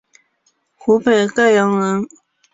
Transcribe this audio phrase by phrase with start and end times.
[0.73, 2.07] 湖北沔阳人。